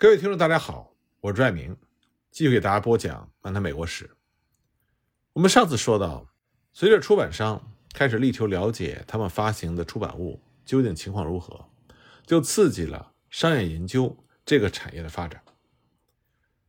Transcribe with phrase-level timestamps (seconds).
[0.00, 1.76] 各位听众，大家好，我是朱爱明，
[2.30, 4.04] 继续给大家播讲《漫谈美国史》。
[5.32, 6.24] 我们上次说到，
[6.72, 11.68] 随着出版商开始力求了解他们发行的出版物究竟情况如何，
[12.24, 14.16] 就刺激了商业研究
[14.46, 15.42] 这个产业的发展。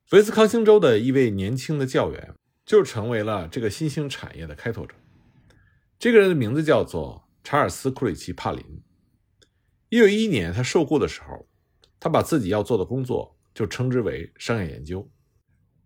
[0.09, 2.33] 维斯康星州的一位年轻的教员
[2.65, 4.95] 就成为了这个新兴产业的开拓者。
[5.99, 8.81] 这个人的名字叫做查尔斯·库里奇·帕林。
[9.89, 11.47] 一九一一年，他受雇的时候。
[11.99, 15.09] 他把自己要做的工作就称之为商业研究。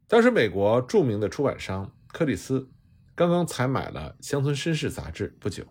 [0.08, 2.70] 当时，美国著名的出版商柯蒂斯
[3.16, 5.66] 刚刚采买了《乡村绅士》杂志不久，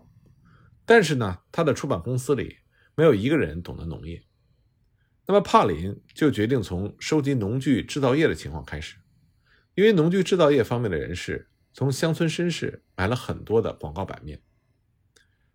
[0.85, 2.57] 但是呢，他的出版公司里
[2.95, 4.21] 没有一个人懂得农业。
[5.25, 8.97] 那么，帕林就决定从收集农具制造业的情况开始，
[9.75, 14.41] 因为农具制造业方面的人士从《乡村绅士》买了很多的广告版面。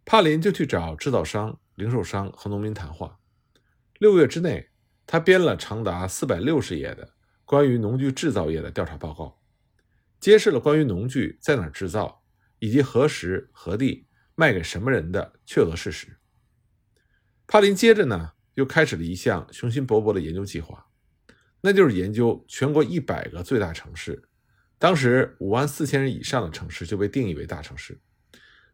[0.06, 3.18] 帕林就去找制造商、零售商和农民谈话，
[3.98, 4.67] 六个月之内。
[5.10, 7.14] 他编了长达四百六十页的
[7.46, 9.40] 关于农具制造业的调查报告，
[10.20, 12.22] 揭示了关于农具在哪制造
[12.58, 16.18] 以及何时何地卖给什么人的确凿事实。
[17.46, 20.86] 帕林接着呢，又开始了一项雄心勃勃的研究计划，
[21.62, 24.28] 那就是研究全国一百个最大城市，
[24.78, 27.98] 当时五万四千人以上的城市就被定义为大城市。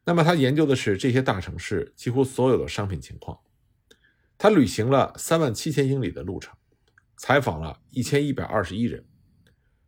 [0.05, 3.39] 那么他研究的是这些大城市几乎所有的商品情况。
[4.37, 6.55] 他旅行了三万七千英里的路程，
[7.17, 9.05] 采访了一千一百二十一人，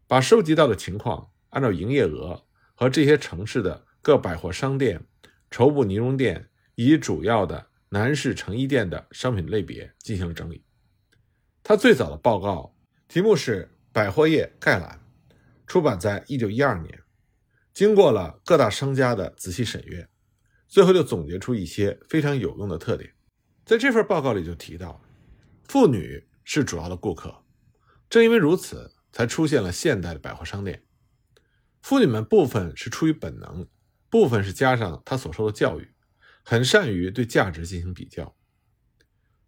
[0.06, 5.05] 把收集到的情况按照营业额和这些城市的各百货商店、
[5.50, 10.64] 绸布呢绒店以及主要的男士成衣店的商品类别进行了整理。
[11.62, 12.74] 他最早的报告
[13.08, 15.00] 题目是《百货业概览》，
[15.67, 17.02] 出版在一九一二年，
[17.74, 20.08] 经过了各大商家的仔细审阅，
[20.69, 23.12] 最后就总结出一些非常有用的特点。
[23.67, 25.03] 在这份报告里就提到，
[25.64, 27.42] 妇女是主要的顾客，
[28.08, 30.84] 正因为如此，才出现了现代的百货商店。
[31.83, 33.67] 妇女们部分是出于本能，
[34.08, 35.90] 部分是加上她所受的教育，
[36.45, 38.36] 很善于对价值进行比较。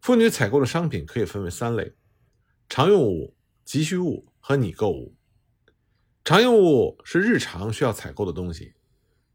[0.01, 1.95] 妇女采购的商品可以分为三类：
[2.69, 5.17] 常用物、急需物和拟购物。
[6.25, 8.75] 常用物是日常需要采购的东西，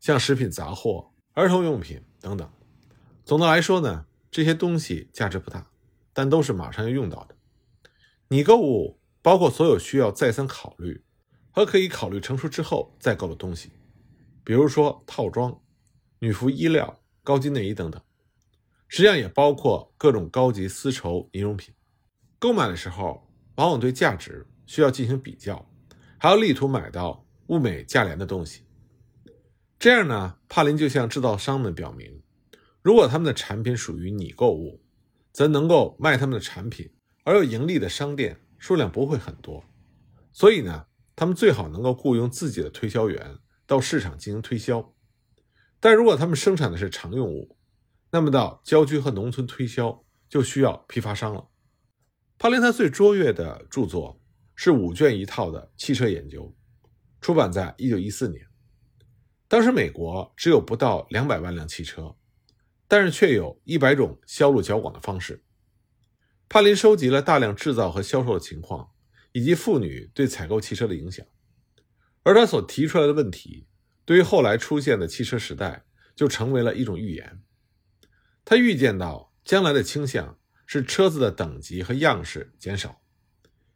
[0.01, 2.51] 像食品杂货、儿童用品等等。
[3.23, 4.07] 总的来说呢。
[4.33, 5.69] 这些东西价值不大，
[6.11, 7.35] 但都是马上要用到的。
[8.29, 11.03] 你购物包括所有需要再三考虑
[11.51, 13.69] 和可以考虑成熟之后再购的东西，
[14.43, 15.61] 比如说套装、
[16.17, 18.01] 女服衣料、高级内衣等等。
[18.87, 21.71] 实际上也包括各种高级丝绸呢绒品。
[22.39, 25.69] 购买的时候，往往对价值需要进行比较，
[26.17, 28.63] 还要力图买到物美价廉的东西。
[29.77, 32.23] 这样呢，帕林就向制造商们表明。
[32.83, 34.83] 如果他们的产品属于拟购物，
[35.31, 39.63] 则能够卖他们的产品而有盈利的商店数量不会很多，
[40.33, 40.85] 所以呢，
[41.15, 44.93] 他们最好能够雇佣自己的推销员到市场进行推销。
[45.79, 47.57] 但如果他们生产的是常用物，
[48.11, 51.47] 那么到郊区和农村推销就需要批发商了。
[52.37, 54.21] 帕林他最卓越的著作
[54.55, 56.53] 是五卷一套的汽车研究，
[57.21, 58.45] 出版在一九一四年。
[59.47, 62.13] 当时美国只有不到两百万辆汽车。
[62.87, 65.43] 但是却有一百种销路较广的方式。
[66.49, 68.91] 帕林收集了大量制造和销售的情况，
[69.31, 71.25] 以及妇女对采购汽车的影响。
[72.21, 73.65] 而他所提出来的问题，
[74.05, 75.85] 对于后来出现的汽车时代
[76.15, 77.41] 就成为了一种预言。
[78.45, 83.01] 他预见到将来的倾向是车子的等级和样式减少，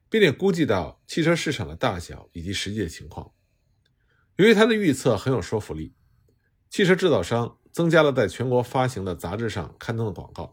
[0.10, 3.32] 并且估计到汽车市场的大小以及实际的情况。
[4.36, 5.96] 由于他的预测很有说服力，
[6.70, 7.58] 汽车制造商。
[7.78, 10.52] 增加了在全国发行的杂志上刊登的广告，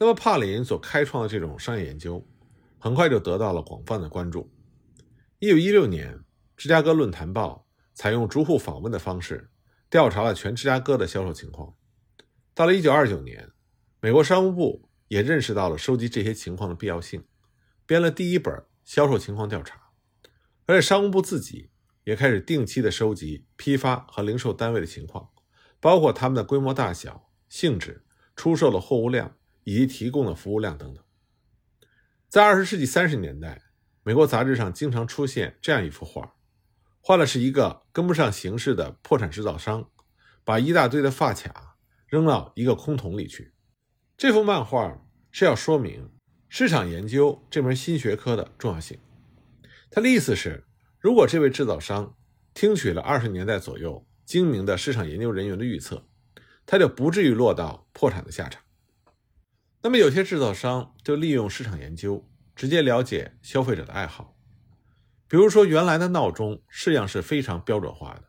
[0.00, 2.26] 那么帕林所开创的这种商业研究，
[2.76, 4.50] 很快就得到了广泛的关注。
[5.38, 6.24] 一九一六年，
[6.56, 9.48] 芝加哥论坛报采用逐户访问的方式，
[9.88, 11.72] 调查了全芝加哥的销售情况。
[12.52, 13.52] 到了一九二九年，
[14.00, 17.22] 美国商务部也认识到了收集这些情况的必要性，
[17.86, 18.52] 编了第一本
[18.84, 19.90] 销售情况调查，
[20.66, 21.70] 而且商务部自己
[22.02, 25.28] 也开始定期的收集批发和零售单位的情况。
[25.80, 31.04] 包括他们的规模大小、性质、出售的货物量以及提供的服务量等等。
[32.28, 33.62] 在二十世纪三十年代，
[34.02, 36.34] 美国杂志上经常出现这样一幅画，
[37.00, 39.90] 画的是一个跟不上形势的破产制造商，
[40.44, 41.76] 把一大堆的发卡
[42.06, 43.52] 扔到一个空桶里去。
[44.16, 46.10] 这幅漫画是要说明
[46.48, 48.98] 市场研究这门新学科的重要性。
[49.90, 50.66] 他的意思是，
[50.98, 52.16] 如果这位制造商
[52.52, 54.06] 听取了二十年代左右。
[54.26, 56.06] 精明的市场研究人员的预测，
[56.66, 58.60] 他就不至于落到破产的下场。
[59.82, 64.36] 那么，有些制造商就利用市场研究，直接了解消费者的爱好。
[65.28, 68.24] 比如说，原来的闹钟式样是非常标准化的，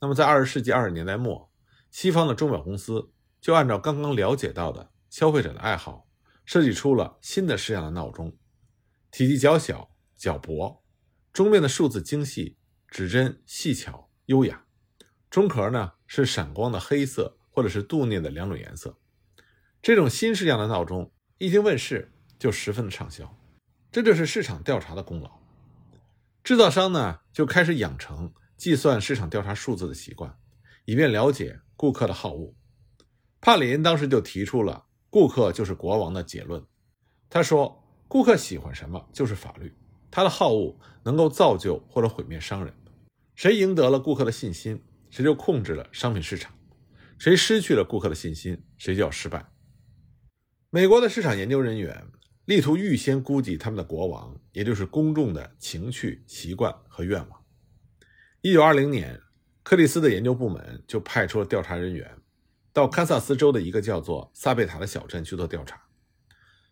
[0.00, 1.52] 那么在二十世纪二十年代末，
[1.92, 6.08] 西方的钟表公司就按照刚刚了解到的消费者的爱好，
[6.44, 8.36] 设计出了新的式样的闹钟，
[9.12, 10.82] 体积较小、较薄，
[11.32, 12.56] 钟面的数字精细，
[12.88, 14.64] 指针细巧优雅，
[15.30, 18.98] 钟壳呢是闪光的黑色或者是镀镍的两种颜色。
[19.80, 23.38] 这种新式样的闹钟一经问世，就十分的畅销，
[23.92, 25.30] 这就是市场调查的功劳。
[26.42, 30.36] 制造商呢就开始养成计算市场调查数字的习惯，
[30.84, 32.52] 以便了解顾客的好恶。
[33.40, 36.66] 帕里恩当时就提出了“顾客就是国王”的结论。
[37.30, 39.72] 他说：“顾客喜欢什么就是法律，
[40.10, 42.74] 他的好恶能够造就或者毁灭商人。
[43.34, 46.50] 谁赢得了顾客的信心，谁就控制了商品市场；
[47.18, 49.44] 谁失去了顾客的信心，谁就要失败。”
[50.70, 52.06] 美国的市场研究人员。
[52.46, 57.44] 力图预先估计他们的国王，也就是公众的情趣、习惯和愿望。
[58.40, 59.20] 一九二零年，
[59.62, 62.10] 克里斯的研究部门就派出了调查人员，
[62.72, 65.80] 到堪萨斯州的一个叫做萨贝塔的小镇去做调查。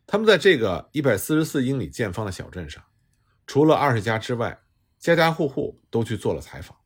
[0.04, 2.82] 他们在这个一百四十四英里见方的小镇上，
[3.46, 4.58] 除了二十家之外，
[4.98, 6.76] 家家户户都去做了采访。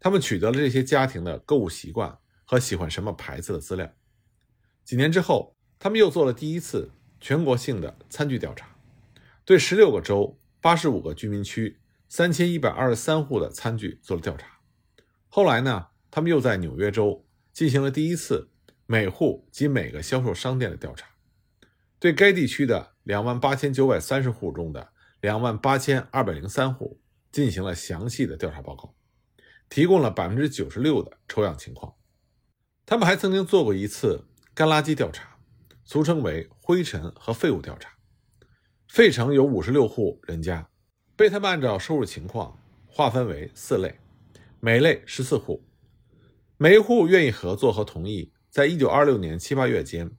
[0.00, 3.92] 他们取得了这些家庭的购物习惯和喜欢什么牌子的资料。
[4.84, 6.90] 几年之后，他们又做了第一次。
[7.18, 8.76] 全国性的餐具调查，
[9.42, 14.60] 对十六个州、八十五个居民区、三千一百二十三户的餐具做了调查。
[15.28, 18.50] 后来呢，他们又在纽约州进行了第一次
[18.84, 21.08] 每户及每个销售商店的调查，
[21.98, 27.00] 对该地区的两万八千九百三十户中的两万八千二百零三户
[27.32, 28.94] 进行了详细的调查报告，
[29.68, 31.94] 提供了百分之九十六的抽样情况。
[32.84, 34.24] 他们还曾经做过一次
[34.54, 35.36] 干垃圾调查。
[35.88, 37.96] 俗称为灰尘和废物调查。
[38.88, 40.68] 费城有五十六户人家，
[41.14, 44.00] 被他们按照收入情况划分为四类，
[44.58, 45.64] 每类十四户，
[46.56, 50.10] 每一户愿意合作和同意，在一九二六年七八月间，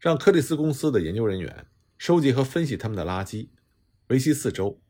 [0.00, 3.50] 让柯蒂斯公司的研究人员收集和分析他们的垃圾，
[4.08, 4.82] 为期四周。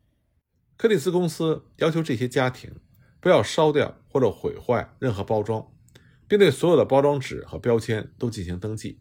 [0.75, 2.73] 柯蒂斯公司要求这些家庭
[3.23, 5.65] 不要烧掉或者毁坏任何包装，
[6.27, 8.99] 并对所有的包装纸和标签都进行登记。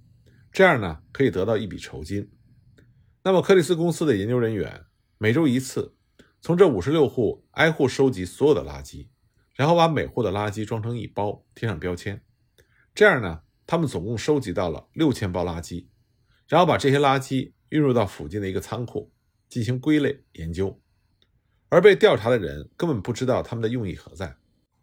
[0.53, 2.31] 这样呢，可以得到一笔酬金。
[3.25, 4.85] 那么，克里斯公司的研究人员
[5.19, 5.97] 每周一次，
[6.41, 9.09] 从这五十六户挨户收集所有的垃圾，
[9.57, 12.23] 然后把每户的垃圾装成一包，贴上标签。
[12.95, 15.89] 这样呢，他们总共收集到了六千包垃圾，
[16.47, 19.13] 然后把这些垃圾运入到附近的一个仓库
[19.49, 20.81] 进行归类研究。
[21.73, 24.37] 而被调查的人根本不知道他们的用意何在，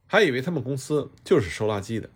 [0.08, 2.10] 还以为他们公司就是收垃圾的。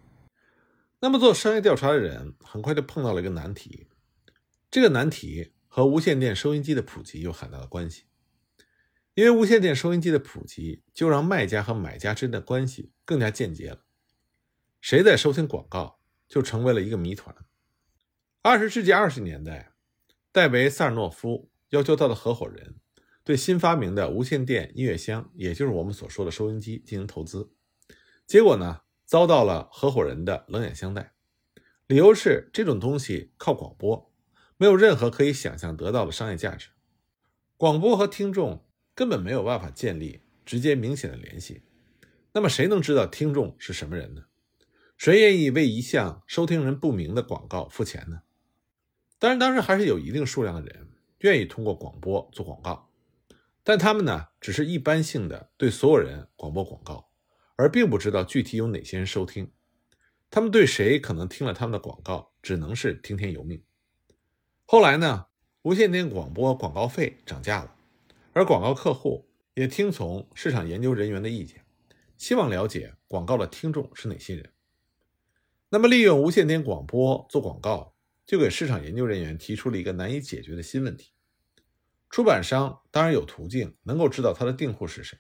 [1.00, 3.86] 那么，做商业调查的人很快就碰到了一个难题，
[4.72, 8.06] 这个难题和无线电收音机的普及有很大的关系。
[9.14, 13.84] 因为无线电收音机的普及，就让卖家和买家之间的关系更加间接了。
[14.82, 17.36] 谁在收听广告，就成为了一个谜团。
[18.42, 19.74] 二十世纪二十年代，
[20.32, 22.78] 戴维·萨尔诺夫要求他的合伙人
[23.24, 27.52] 对新发明的无线电音乐箱，也就是我们所说的收音机进行投资。
[28.26, 28.82] 结果呢？
[29.06, 31.14] 遭到了合伙人的冷眼相待，
[31.86, 34.12] 理由是这种东西靠广播，
[34.58, 36.70] 没有任何可以想象得到的商业价值。
[37.58, 38.66] 广播和听众
[38.96, 41.64] 根本没有办法建立直接明显的联系。
[42.32, 44.24] 那么谁能知道听众是什么人呢？
[44.98, 48.24] 谁愿意为一项收听人不明的广告付钱呢？
[49.20, 50.88] 当然，当时还是有一定数量的人
[51.20, 52.90] 愿意通过广播做广告，
[53.64, 57.10] 但他们呢，只是一般性的对所有人广播广告。
[57.56, 59.52] 而并不知道具体有哪些人收听，
[60.32, 63.64] 他们对谁可能听了他们的广告，只能是听天由命。
[64.66, 65.28] 后来呢，
[65.62, 67.76] 无线电广播广告费涨价了，
[68.34, 71.64] 而广告客户也听从市场研究人员的意见，
[72.18, 74.52] 希望了解广告的听众是哪些人。
[75.70, 81.13] 那么，利用无线电广播做广告，就给市场研究人员提出了一个难以解决的新问题。
[82.14, 85.18] 出版商当然有途径能够知道他的订户是谁，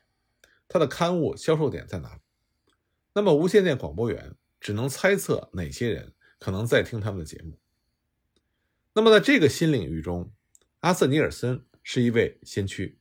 [0.67, 2.21] 他的刊物销售点在哪里。
[3.15, 7.57] 那么，无线电广播员只能猜测哪些人可能在听他们的节目。
[8.93, 10.31] 那么，在这个新领域中，
[10.81, 13.00] 阿瑟·尼尔森是一位先驱。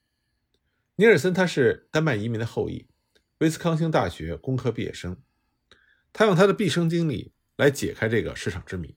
[0.97, 2.89] 尼尔森他是丹麦移民的后裔，
[3.41, 5.21] 威斯康星大学工科毕业生。
[6.15, 8.97] 他用他的毕生经历来解开这个市场之谜。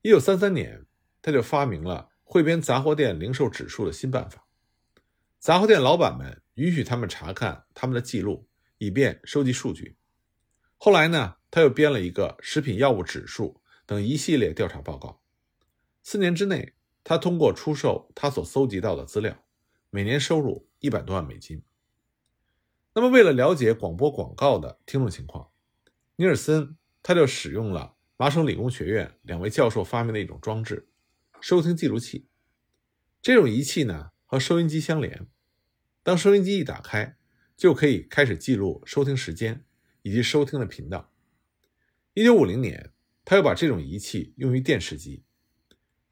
[0.00, 0.86] 1933年，
[1.20, 4.46] 他就发明了汇编杂货店零售指数的新办法。
[5.38, 8.48] 杂货店老板们允许他们查看他们的记录，
[8.78, 9.98] 以便收集数据。
[10.78, 15.20] 后来呢，他又编了一个食品药物指数等一系列调查报告。
[16.02, 16.72] 四年之内，
[17.04, 19.44] 他通过出售他所搜集到的资料，
[19.90, 21.62] 每年收入一百多万美金。
[22.94, 25.50] 那么，为了了解广播广告的听众情况，
[26.16, 30.88] 尼尔森他就使用了麻省理工学院两位教授发明的一种装置——
[31.42, 32.28] 收听记录器。
[33.20, 35.26] 这种仪器呢，和收音机相连，
[36.04, 37.16] 当收音机一打开，
[37.56, 39.64] 就可以开始记录收听时间
[40.02, 41.12] 以及收听的频道。
[42.14, 42.92] 一九五零年，
[43.24, 45.24] 他又把这种仪器用于电视机。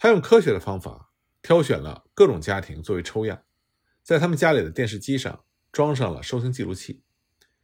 [0.01, 3.45] 他用科学的方法挑选了各种家庭作为抽样，
[4.03, 7.05] 在他们家里的电视机上装上了收听记录器，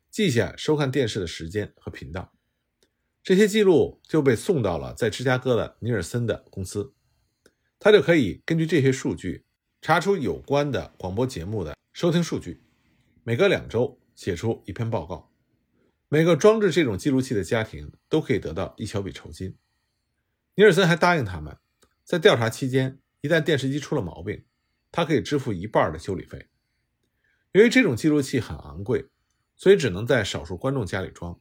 [0.08, 2.32] 记下收看电视的时间和频道。
[3.24, 6.94] 这些记录就被送到了在芝加哥的尼尔森的公司，
[7.86, 9.44] 他就可以根据这些数据
[9.80, 12.60] 查出有关的广播节目的收听数据，
[13.22, 15.30] 每隔两周写出一篇报告。
[16.08, 19.54] 每个装置这种记录器的家庭都可以得到一小笔酬金。
[20.56, 21.56] 尼尔森还答应他们。
[22.02, 24.44] 在调查期间，一旦电视机出了毛病，
[24.90, 26.48] 他可以支付一半的修理费。
[27.52, 29.06] 由于这种记录器很昂贵，
[29.54, 31.38] 所以只能在少数观众家里装。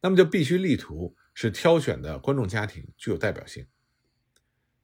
[0.00, 3.64] 那么就必须力图使挑选的观众家庭具有代表性。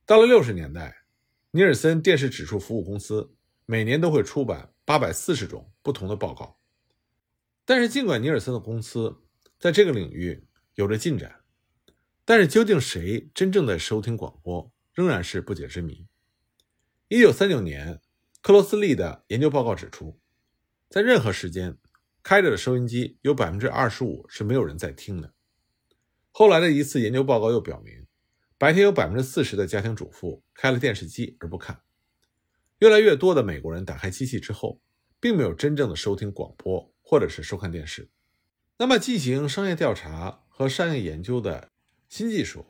[0.05, 1.05] 到了六十年代，
[1.53, 3.35] 尼尔森电视指数服务公司
[3.67, 6.59] 每年都会出版八百四十种不同的报告。
[7.65, 9.23] 但是，尽管尼尔森的公司
[9.61, 10.45] 在这个领域
[10.75, 11.43] 有着进展，
[12.25, 14.73] 但是究竟谁真正在收听广播？
[14.93, 16.07] 仍然是不解之谜。
[17.09, 18.01] 一九三九年，
[18.43, 20.19] 克罗斯利的研究报告指出，
[20.91, 21.79] 在任何时间
[22.23, 25.33] 开着的收音机有百分之二十五是没有人在听的。
[26.31, 28.02] 后来的一次研究报告又表明，
[28.63, 31.83] 白天有百分之四十的家庭主妇开了电视机而不看。
[32.79, 34.81] 越来越多的美国人打开机器之后，
[35.19, 38.09] 并没有真正的收听广播或者是收看电视。
[38.79, 41.73] 那么，进行商业调查和商业研究的
[42.09, 42.65] 新技术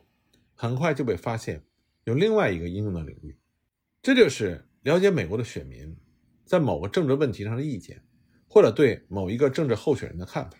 [0.55, 1.63] 很快就被发现。
[2.05, 3.37] 有另外一个应用的领域，
[4.01, 5.95] 这就是了解美国的选民
[6.43, 8.03] 在某个政治问题上的意见，
[8.47, 10.57] 或者对某一个政治候选人的看法。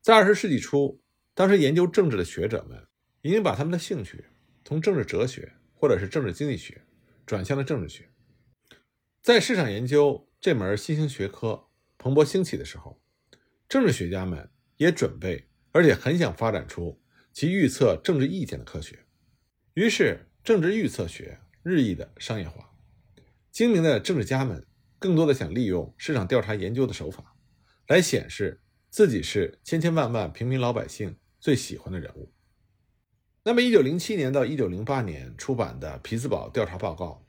[0.00, 1.02] 在二十世纪初，
[1.34, 2.86] 当时研究政治的学者们
[3.22, 4.24] 已经把他们的兴趣
[4.64, 6.82] 从政治哲学或者是政治经济学
[7.24, 8.08] 转向了政治学。
[9.22, 13.00] 在市场研究这门新兴学科蓬勃兴起的时候，
[13.68, 17.00] 政治学家们也准备，而且很想发展出
[17.32, 18.98] 其预测政治意见的科学。
[19.74, 22.68] 于是，政治预测学日益的商业化。
[23.52, 24.66] 精明的政治家们
[24.98, 27.36] 更多的想利用市场调查研究的手法，
[27.86, 28.60] 来显示
[28.90, 32.32] 自己是千千万万平民老百姓最喜欢的人物。
[33.44, 37.26] 那么，一九零七年到一九零八年出版的匹兹堡调查报告，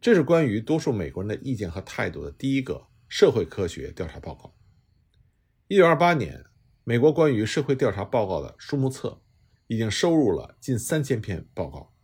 [0.00, 4.54] 这是关于多数美国人的意见和态度的第一个社会科学调查报告。
[5.68, 6.44] 一九二八年，
[6.84, 9.22] 美国关于社会调查报告的书目册。
[9.72, 11.94] 已经收入了近三千篇报告。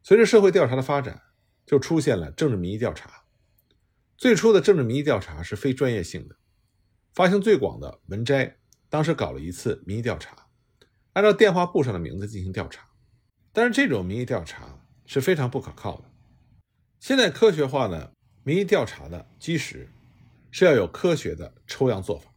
[0.00, 1.20] 随着社会调查的发展，
[1.66, 3.24] 就出现了政治民意调查。
[4.16, 6.36] 最初的政治民意调查是非专业性的，
[7.12, 8.58] 发行最广的文摘
[8.88, 10.46] 当时搞了一次民意调查，
[11.18, 12.88] 按照电话簿上的名字进行调查。
[13.52, 16.04] 但是这种民意调查是非常不可靠的。
[17.00, 18.12] 现在科学化的
[18.44, 19.88] 民意调查的基石
[20.52, 22.32] 是要有科学的抽样做法。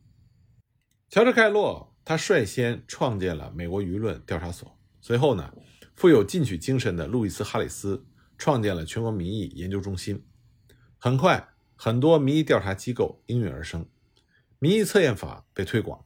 [1.10, 1.90] 乔治·盖洛。
[2.04, 5.54] 他率先创建了美国舆论调查所，随后呢，
[5.96, 8.04] 富有进取精神的路易斯·哈里斯
[8.40, 10.26] 创建了全国民意研究中心。
[10.98, 13.86] 很快，很多民意调查机构应运而生，
[14.58, 16.06] 民意测验法被推广了，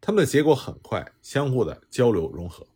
[0.00, 2.66] 他们的结果很快相互的交流融合，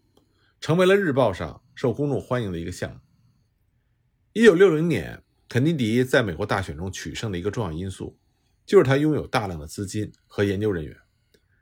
[0.60, 3.00] 成为了日报上受公众欢迎的一个项目。
[4.32, 8.18] 一九六零年，肯尼迪在美国大选中取胜的一个重要因素，
[8.66, 10.96] 就是他拥有大量的资金和研究人员。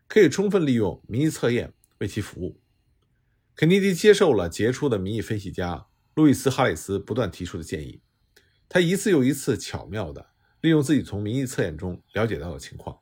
[0.09, 2.61] 可以充分利用民意测验为其服务。
[3.55, 8.01] 肯尼迪接受了杰出的民意分析家路易斯·哈里斯不断提出的建议，
[8.69, 12.99] 他一次又一次巧妙地利用自己从民意测验中了解到的情况。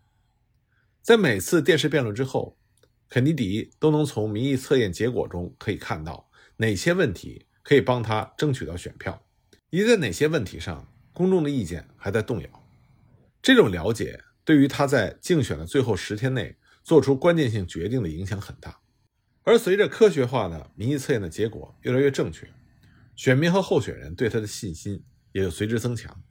[1.02, 2.58] 在每次电视辩论之后，
[3.08, 9.24] 肯尼迪都能从民意测验结果中可以看到哪些问题可以帮他争取到选票，
[9.70, 12.48] 以及在哪些问题上公众的意见还在动摇。
[13.40, 16.56] 这种了解对于他在竞选的最后十天内。
[16.84, 18.80] 做出关键性决定的影响很大，
[19.42, 22.50] 而随着科学化的民意测验的结果越来越正确，
[23.14, 26.22] 选民和候选人对他的信心也就随之增强。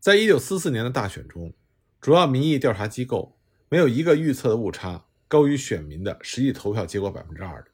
[0.00, 1.54] 在一九四四年的大选中，
[2.00, 3.38] 主要民意调查机构
[3.72, 7.70] 没有一个预测的误差高于选民的实际投票结果百分之二的。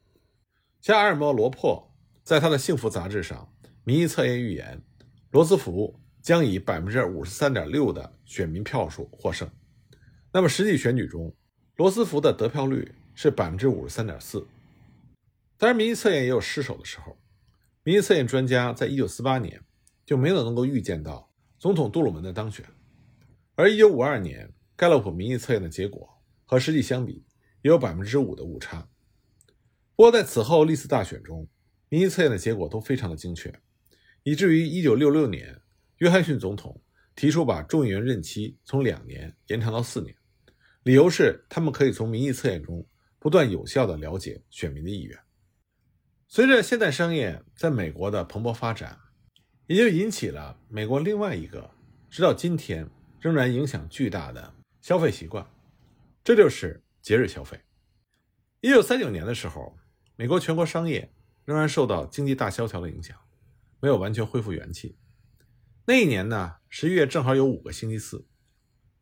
[0.80, 3.52] 像阿尔莫·罗珀在他的《幸福》杂志上，
[3.82, 4.80] 民意测验预言
[5.32, 9.50] 罗斯福将以百分之五十三点六的选民票数获胜。
[10.32, 11.34] 那么实际选举中，
[11.74, 14.46] 罗斯福的得票率是百分之五十三点四，
[15.56, 17.18] 当然，民意测验也有失手的时候。
[17.82, 19.60] 民意测验专家在一九四八年
[20.06, 21.28] 就没有能够预见到
[21.58, 22.64] 总统杜鲁门的当选。
[23.56, 26.08] 而1952年盖洛普民意测验的结果
[26.44, 27.24] 和实际相比，
[27.62, 28.88] 也有百分之五的误差。
[29.96, 31.48] 不过在此后历次大选中，
[31.88, 33.52] 民意测验的结果都非常的精确，
[34.22, 35.60] 以至于1966年
[35.96, 36.80] 约翰逊总统
[37.16, 40.14] 提出把众议员任期从两年延长到四年，
[40.84, 42.86] 理由是他们可以从民意测验中
[43.18, 45.18] 不断有效地了解选民的意愿。
[46.28, 48.96] 随着现代商业在美国的蓬勃发展，
[49.66, 51.68] 也就引起了美国另外一个
[52.08, 54.54] 直到今天仍然影响巨大的
[54.88, 55.46] 消费习惯，
[56.24, 57.60] 这就是节日消费。
[58.62, 59.76] 一九三九年的时候，
[60.16, 61.12] 美国全国商业
[61.44, 63.14] 仍然受到经济大萧条的影响，
[63.80, 64.96] 没有完全恢复元气。
[65.84, 68.26] 那一年呢，十一月正好有五个星期四，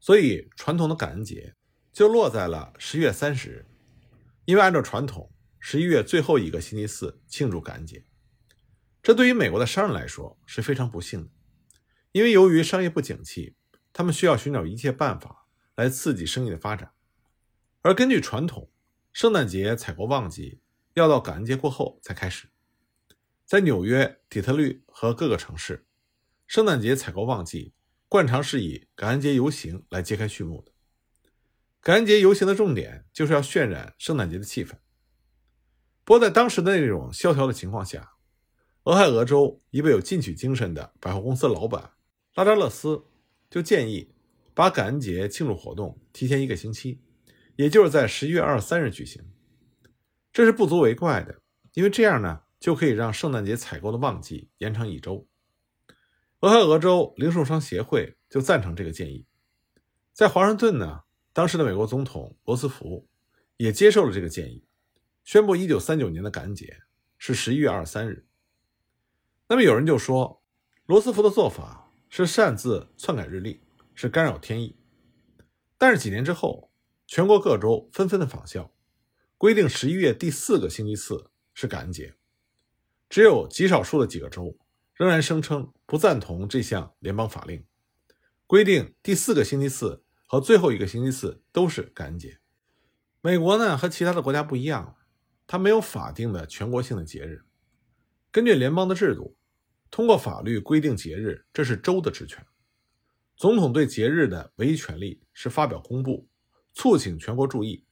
[0.00, 1.54] 所以传统的感恩节
[1.92, 3.66] 就落在了十月三十日，
[4.44, 5.30] 因为按照传统。
[5.60, 8.04] 十一月最后一个星期四庆祝感恩节，
[9.04, 11.30] 这对于美国的商人来说是非常不幸的，
[12.10, 13.54] 因为由于商业不景气，
[13.92, 15.45] 他们需要寻找一切办法
[15.76, 16.90] 来刺激生意的发展。
[17.82, 18.68] 而根据传统，
[19.12, 20.60] 圣诞节采购旺季
[20.94, 22.48] 要到感恩节过后才开始。
[23.44, 25.86] 在纽约、底特律和各个城市，
[26.48, 27.72] 圣诞节采购旺季
[28.08, 30.72] 惯常是以感恩节游行来揭开序幕的。
[31.80, 34.72] 感恩节游行的重点就是要渲染圣诞节的气氛。
[36.04, 38.14] 不过，在当时的那种萧条的情况下，
[38.84, 41.92] 俄亥俄州一位有进取精神的百货公司老板
[42.34, 43.04] 拉扎勒斯
[43.48, 44.12] 就建议
[44.56, 47.02] 把感恩节庆祝活动提前一个星期，
[47.56, 49.22] 也就是在十一月二十三日举行。
[50.32, 51.42] 这是不足为怪的，
[51.74, 55.28] 因为这样呢就可以让圣诞节采购的旺季延长一周。
[56.40, 59.26] 俄亥俄州零售商协会就赞成这个建议。
[60.14, 61.02] 在华盛顿呢，
[61.34, 63.06] 当时的美国总统罗斯福
[63.58, 64.64] 也接受了这个建议。
[65.22, 66.78] 宣布，一九三九年的感恩节
[67.18, 68.26] 是十一月二十三日。
[69.50, 70.42] 那么有人就说，
[70.86, 73.60] 罗斯福的做法是擅自篡改日历，
[73.96, 74.78] 是干扰天意。
[75.76, 76.70] 但是几年之后，
[77.08, 78.72] 全国各州纷纷的仿效，
[79.36, 82.14] 规定十一月第四个星期四是感恩节。
[83.08, 84.56] 只有极少数的几个州
[84.94, 87.64] 仍然声称不赞同这项联邦法令，
[88.46, 92.38] 规定第四个星期四和最后一个星期四都是感恩节。
[93.20, 94.92] 美国呢，和其他的国家不一样。
[95.48, 97.44] 它没有法定的全国性的节日。
[98.32, 99.36] 根据联邦的制度，
[99.92, 102.44] 通过法律规定节日，这是州的职权。
[103.36, 106.26] 总统对节日的唯一权利是发表公布，
[106.72, 107.84] 促请全国注意，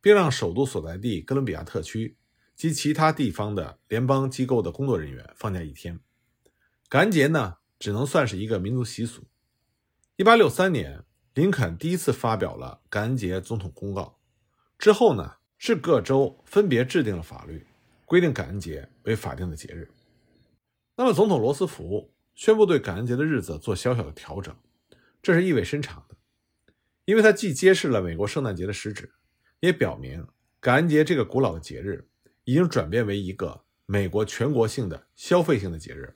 [0.00, 2.16] 并让首都所在地哥伦比亚特区
[2.56, 6.00] 及其他地方的联邦机构的工作人员放假一天。
[6.88, 9.22] 感恩节呢，只能算是一个民族习俗。
[10.16, 14.18] 一八六三年，林肯第一次发表了感恩节总统公告，
[14.78, 15.36] 之后呢？
[15.60, 17.66] 是各州分别制定了法律，
[18.04, 19.90] 规定感恩节为法定的节日。
[20.94, 24.54] 那么，总统罗斯福宣布对感恩节的日子做小小的调整，
[25.28, 26.16] 这是意味深长的，
[27.04, 29.12] 因为它既揭示了美国圣诞节的实质，
[29.60, 30.26] 也表明
[30.58, 32.08] 感恩节这个古老的节日
[32.44, 36.14] 已经转变为一个美国全国性的消费性的节日。